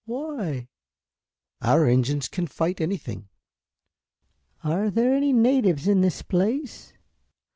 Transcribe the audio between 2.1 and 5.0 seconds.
can fight anything." "Are